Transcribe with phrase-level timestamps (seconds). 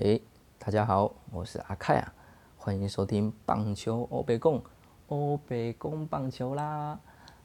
[0.00, 0.18] 哎，
[0.58, 2.14] 大家好，我是阿凯啊，
[2.56, 4.60] 欢迎收听棒球欧北贡
[5.06, 6.98] 欧北贡棒球啦。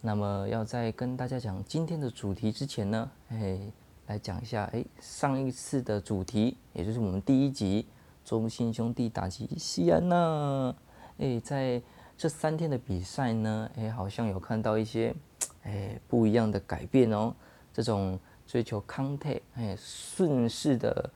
[0.00, 3.60] 那么要在跟大家讲今天的主题之前呢，哎，
[4.08, 7.86] 来讲一下哎上一次的主题，也就是我们第一集
[8.24, 10.74] 中信兄弟打击西安呐。
[11.18, 11.80] 哎，在
[12.18, 15.14] 这三天的比赛呢，哎，好像有看到一些
[15.62, 17.32] 哎不一样的改变哦。
[17.72, 18.18] 这种
[18.48, 21.08] 追求康泰哎顺势的。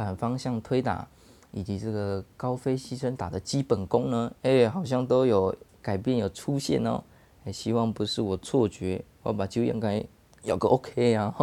[0.00, 1.06] 反方向推打
[1.52, 7.04] 以及这个高飞牺牲打的基本功呢，哎，好像都有改变有出现哦。
[7.44, 10.02] 哎，希望不是我错觉，我把就应该
[10.42, 11.34] 有个 OK 啊。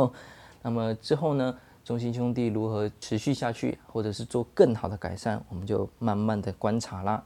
[0.63, 7.23] 那么之后呢，中心兄弟如何持续下去，或者是做更好的改善，我们就慢慢的观察啦。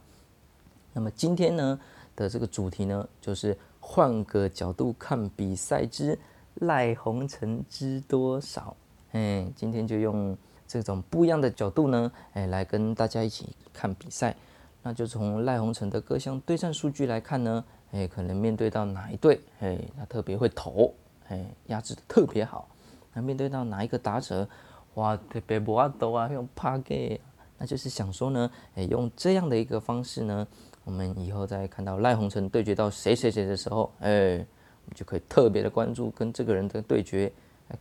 [0.92, 1.80] 那么今天呢
[2.14, 6.20] 的这个主题呢，就是换个角度看比赛之
[6.56, 8.76] 赖鸿成知多少。
[9.14, 10.38] 哎，今天就用。
[10.72, 14.34] 这种不一样的角度呢，哎，来跟大家一起看比赛。
[14.82, 20.94] 那就从赖鸿成的各项对战数据来看呢，哎，可能面对到哪一队，哎，他特别会投，
[21.28, 22.70] 哎，压制的特别好。
[23.14, 24.48] 那面对到哪一个打者，
[24.94, 27.20] 哇，特别不阿斗啊，用帕给，
[27.58, 30.48] 那就是想说呢，哎，用这样的一个方式呢，
[30.86, 37.30] 我们以后再看到赖鸿成对决到谁谁谁的时候，哎，我们就可以特别的关注跟这个人的对决，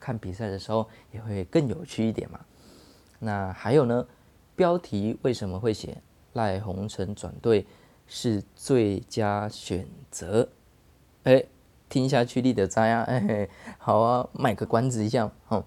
[0.01, 2.41] 看比赛的时候也会更有趣一点嘛。
[3.21, 4.05] 那还有呢？
[4.57, 5.97] 标题为什么会写
[6.35, 7.65] 赖鸿成转队
[8.07, 10.47] 是最佳选择？
[11.23, 11.43] 哎，
[11.89, 13.03] 听下去立得在啊！
[13.09, 15.65] 哎，好啊，卖个关子一下哦。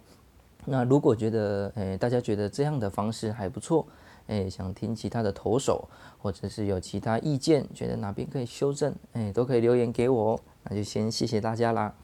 [0.65, 3.87] 那如果觉得哎，大家觉得这样的方式还不错，
[4.27, 10.39] 哎，想听其他的投手，或者是有其他意见，觉得哪边可以修正，哎，都可以留言给我。
[10.65, 11.95] 那就先谢谢大家啦。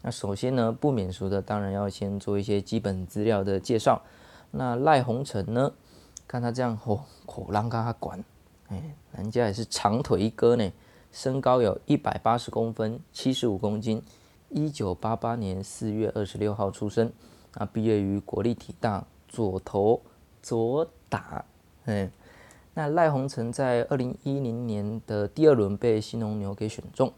[0.00, 4.00] 那首先呢，不免俗的，当然要先做一些基本资料的介绍。
[4.56, 5.72] 那赖鸿成呢？
[6.26, 8.24] 看他这样吼，口浪跟他管，
[8.68, 10.72] 哎，人家也是长腿一哥呢，
[11.12, 14.02] 身高有一百八十公分，七十五公斤，
[14.48, 17.12] 一九八八年四月二十六号出生，
[17.52, 20.00] 啊，毕业于国立体大，左投
[20.42, 21.44] 左打，
[21.84, 22.10] 哎，
[22.74, 27.12] 那赖鸿成在二零一零年的第二轮被新农牛给选中，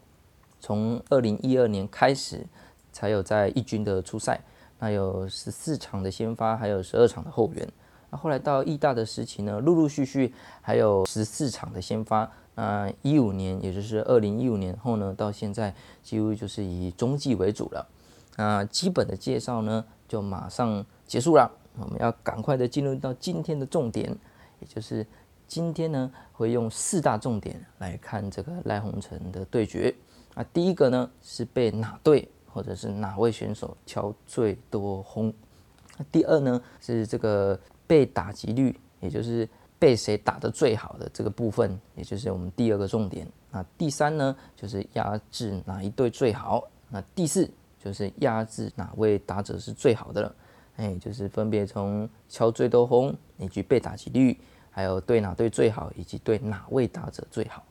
[0.60, 2.44] 从二零一二年开始
[2.92, 4.40] 才有在一军的出赛。
[4.78, 7.68] 那有十四场的先发，还有十二场的后援。
[8.10, 12.30] 那后来到义大的时期呢，陆陆续续还有十四场的先发。
[12.54, 17.86] 那一五年，也就是二零一五年后呢，到现在几乎就是以中继为主了。
[18.36, 21.50] 那基本的介绍呢，就马上结束了。
[21.78, 24.16] 我们要赶快的进入到今天的重点，
[24.58, 25.06] 也就是
[25.46, 29.94] 今天呢，会用四大重点来看这个赖鸿成的对决。
[30.34, 32.28] 啊，第一个呢是被哪队？
[32.58, 35.32] 或者是哪位选手敲最多轰？
[36.10, 39.48] 第二呢是这个被打击率，也就是
[39.78, 43.24] 被谁打的最好的这个部分，也就是我们第二个重点。
[43.52, 46.68] 那第三呢就是压制哪一队最好？
[46.90, 47.48] 那第四
[47.78, 50.34] 就是压制哪位打者是最好的了。
[50.78, 54.36] 哎，就是分别从敲最多轰以及被打击率，
[54.68, 57.62] 还有对哪队最好，以及对哪位打者最好。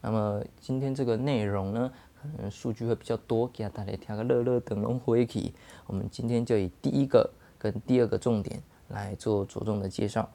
[0.00, 1.92] 那么今天这个内容呢？
[2.36, 5.52] 可能数据会比较多，给大家挑个乐乐等龙回去。
[5.86, 7.28] 我们今天就以第一个
[7.58, 10.28] 跟第二个重点来做着重的介绍。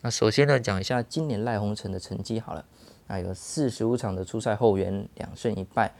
[0.00, 2.64] 那首先呢，讲一下今年赖鸿成的成绩好了。
[3.06, 5.92] 那有四十五场的初赛后援，两胜一败，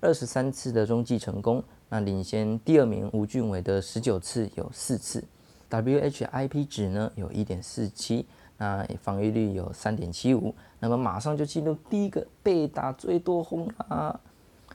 [0.00, 1.62] 二十三次的中继成功。
[1.88, 5.24] 那领先第二名吴俊伟的十九次，有四次。
[5.70, 10.54] WHIP 值呢有一点四七，那防御率有三点七五。
[10.78, 14.20] 那么马上就进入第一个被打最多轰啊！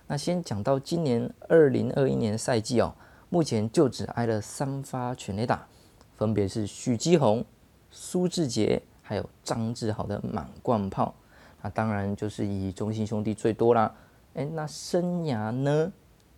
[0.07, 2.93] 那先讲到今年二零二一年赛季哦，
[3.29, 5.67] 目前就只挨了三发全垒打，
[6.15, 7.43] 分别是许基宏、
[7.89, 11.15] 苏志杰还有张志豪的满贯炮。
[11.61, 13.95] 那当然就是以中信兄弟最多啦。
[14.35, 15.91] 哎，那生涯呢？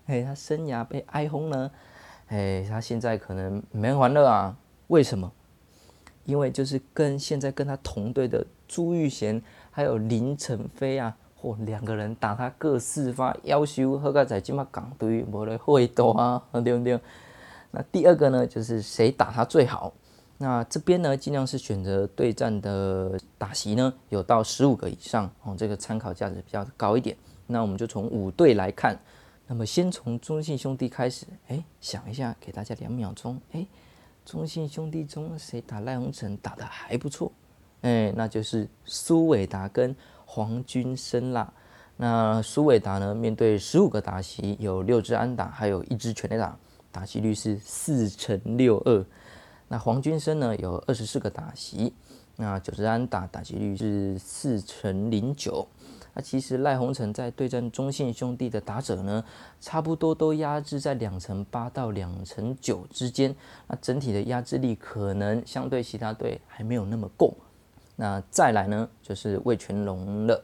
[0.05, 1.69] 哎，他生涯被挨轰呢？
[2.27, 4.57] 哎，他现在可能没玩了啊？
[4.87, 5.33] 为什么？
[6.23, 9.41] 因为就是跟现在跟他同队的朱玉贤
[9.71, 11.17] 还有林晨飞啊。
[11.39, 16.99] 或，两个人打他各四发，要求好个在即马港队无咧会多啊， 对不对？
[17.69, 19.93] 那第二个呢，就是谁打他最好？
[20.39, 27.15] 那这边呢，尽量是选择对战的打席呢，有到十五个以上哦，这个参考价值比较高一点。
[27.45, 28.97] 那我们就从五队来看，
[29.47, 33.65] 那么先从中信兄弟开始，哎，想一下，给大家两秒钟，哎，
[34.25, 37.31] 中信兄弟中谁打赖鸿成打的还不错？
[37.81, 39.95] 哎，那就是苏伟达跟。
[40.29, 41.51] 黄军生啦，
[41.95, 43.15] 那苏伟达呢？
[43.15, 46.55] 面对十五个打席，有六支安打，还有一支全垒打，
[46.91, 49.03] 打击率是四乘六二。
[49.69, 51.93] 那黄君生呢有二十四个打席，
[52.35, 55.65] 那九支安打，打击率是四成零九。
[56.13, 59.23] 那其实赖鸿成在对战中信兄弟的打者呢，
[59.61, 63.33] 差不多都压制在两成八到两成九之间。
[63.67, 67.33] 那整体的压制力可能相对其他队还没有那么够。
[67.97, 70.41] 那再来呢，就是魏全龙了。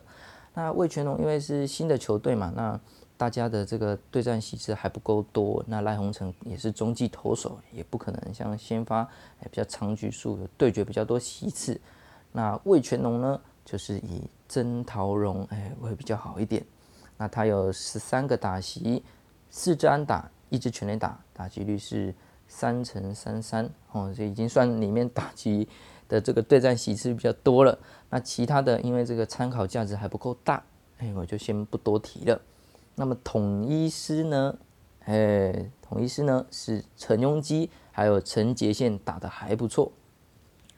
[0.54, 2.78] 那魏全龙因为是新的球队嘛，那
[3.16, 5.64] 大家的这个对战席次还不够多。
[5.66, 9.08] 那赖鸿成也是中继投手，也不可能像先发
[9.44, 11.80] 比较长局数，有对决比较多席次。
[12.34, 13.40] 那魏全龙呢？
[13.66, 16.62] 就是以曾桃荣哎会比较好一点，
[17.16, 19.02] 那他有十三个打席，
[19.50, 22.14] 四支安打，一支全垒打，打击率是
[22.46, 25.66] 三乘三三哦，这已经算里面打击
[26.08, 27.78] 的这个对战席次比较多了。
[28.10, 30.64] 那其他的因为这个参考价值还不够大，
[31.00, 32.42] 哎，我就先不多提了。
[32.96, 34.56] 那么统一师呢？
[35.06, 39.92] 哎，统一师呢是陈庸基还有陈杰宪打的还不错。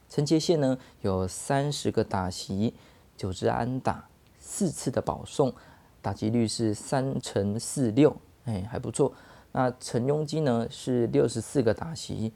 [0.09, 2.73] 陈杰宪呢有三十个打席，
[3.17, 4.07] 九支安打，
[4.39, 5.53] 四次的保送，
[6.01, 9.13] 打击率是三乘四六，哎还不错。
[9.51, 12.33] 那陈庸基呢是六十四个打席，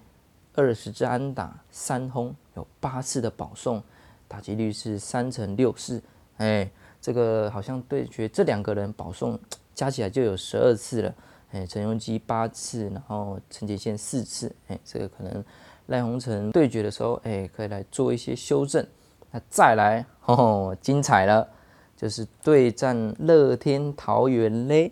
[0.59, 3.81] 二十支安打，三轰，有八次的保送，
[4.27, 6.01] 打击率是三乘六四，
[6.37, 6.69] 哎
[6.99, 9.39] 这个好像对决这两个人保送
[9.73, 11.15] 加起来就有十二次了，
[11.51, 15.43] 哎陈荣基八次，然后陈杰宪四次，哎这个可能。
[15.87, 18.85] 赖鸿成对决的时候，哎，可以来做一些修正。
[19.31, 21.49] 那再来，哦，精彩了，
[21.97, 24.91] 就是对战乐天桃园嘞。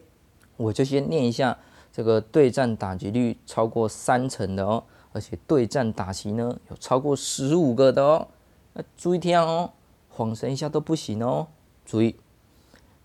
[0.55, 1.55] 我就先念一下
[1.93, 4.83] 这个对战打击率超过三成的哦，
[5.17, 8.27] 而且对战打席呢有超过十五个的哦。
[8.73, 9.71] 那注意听哦，
[10.09, 11.47] 晃神一下都不行哦。
[11.85, 12.15] 注意，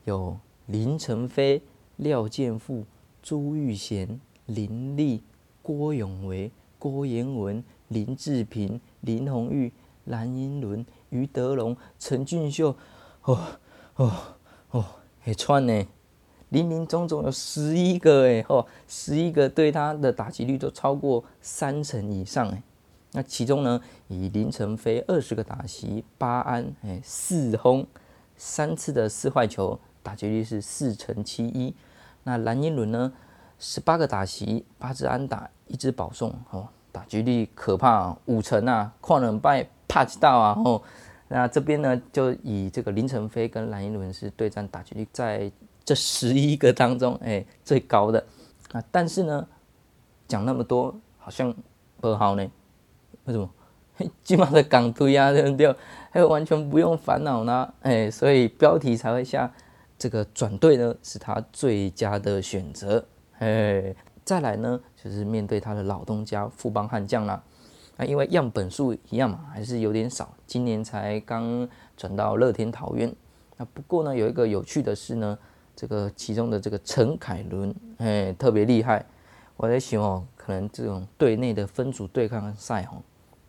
[0.05, 1.63] 有林承飞、
[1.97, 2.85] 廖健富、
[3.23, 5.23] 朱玉贤、林立、
[5.63, 7.65] 郭永维、郭彦文。
[7.89, 9.71] 林志平、林红玉、
[10.07, 12.75] 蓝英伦、于德龙、陈俊秀，
[13.25, 13.39] 哦
[13.97, 14.13] 哦
[14.71, 14.85] 哦，
[15.27, 15.87] 一串呢，
[16.53, 22.63] 林林总总有十一个哎，吼，十一个对他的打击率都超过三成以上哎。
[23.13, 27.87] 那其中呢，以林承飞二十个打席八安哎四轰
[28.37, 31.75] 三次的四坏球，打击率是四成七一。
[32.25, 33.11] 那蓝英伦呢，
[33.59, 36.69] 十八个打席八支安打一支保送哦。
[36.93, 40.83] 打击率可怕，五成啊，矿人败帕奇道啊，吼，
[41.29, 45.51] 那这边呢就以这个林晨飞跟蓝英伦是对战打击率在
[45.85, 48.25] 这十一个当中，哎，最高的
[48.73, 49.47] 啊，但是呢
[50.29, 51.55] 讲那么多好像
[52.01, 52.47] 不好呢，
[53.25, 53.51] 为什么？
[54.23, 55.75] 基本上的港推啊，对不对？
[56.11, 59.53] 还有完全不用烦恼呢，哎，所以标题才会下
[59.99, 63.05] 这个转队呢是他最佳的选择，
[63.39, 63.95] 哎。
[64.25, 67.43] 再来呢，就是面对他的老东家富邦悍将啦。
[67.97, 70.33] 那因为样本数一样嘛，还是有点少。
[70.47, 73.13] 今年才刚转到乐天桃园。
[73.57, 75.37] 那不过呢，有一个有趣的是呢，
[75.75, 79.05] 这个其中的这个陈凯伦，哎，特别厉害。
[79.57, 83.03] 我在想哦，可能这种队内的分组对抗赛哦，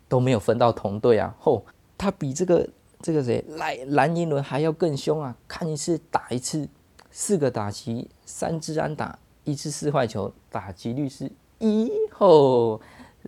[0.08, 1.34] 都没有分到同队啊。
[1.40, 1.64] 吼，
[1.98, 2.68] 他比这个
[3.00, 5.36] 这个谁蓝蓝银伦还要更凶啊！
[5.48, 6.68] 看一次打一次，
[7.10, 9.18] 四个打击，三支安打。
[9.44, 12.80] 一次四坏球，打击率是一吼，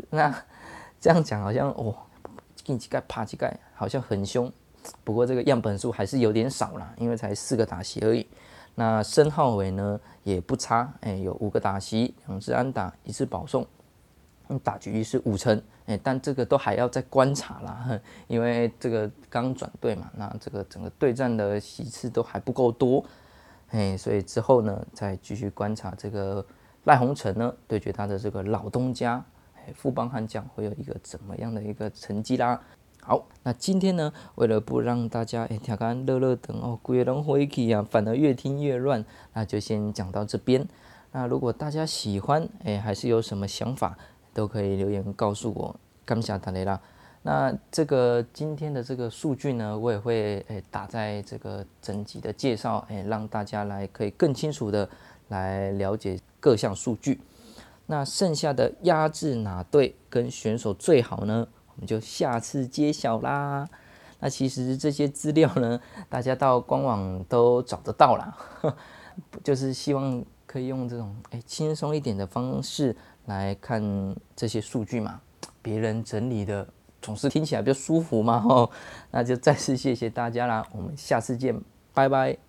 [0.09, 0.35] 那
[0.99, 1.95] 这样讲好像哦，
[2.65, 4.51] 进几盖啪几盖，好像很凶。
[5.05, 8.27] 不过这个样本数还是有点少啦，因为才四个打席而已。
[8.79, 13.67] 那申浩伟呢也不差，哎，有五个打席，两次安打，一次保送，
[14.63, 23.03] 打局率是五成，哎，但这个都还要再观察啦，因为这个刚转队嘛，那这个整个对战的席次都还不够多。
[23.71, 26.45] 哎，所以之后呢，再继续观察这个
[26.85, 32.61] 赖鸿成呢，对决他的这个老东家，哎，富邦悍将会有一个怎么样的一个成绩啦？
[33.09, 40.67] 好，那今天呢，为了不让大家哎听干乐乐等哦，鬼龙回去啊，反而越听越乱，那就先讲到这边。
[41.13, 43.97] 那如果大家喜欢，哎，还是有什么想法，
[44.35, 45.77] 都可以留言告诉我。
[46.05, 46.81] 感谢大家啦。
[47.23, 54.89] 那这个今天的这个数据呢，我也会诶打在这个整集的介绍，诶让大家来可以更清楚的
[55.29, 57.21] 来了解各项数据。
[57.87, 61.47] 那剩下的压制哪队跟选手最好呢？
[61.77, 63.69] 我们就下次揭晓啦。
[64.21, 68.37] 那其实这些资料呢，大家到官网都找得到啦，
[69.45, 75.21] 就是希望可以用这种诶轻松一点的方式来看这些数据嘛，
[75.63, 76.67] 别人整理的。
[77.03, 78.69] 总是听起来比较舒服嘛，吼，
[79.13, 81.61] 那就再次谢谢大家啦，我们下次见，
[81.95, 82.46] 拜拜。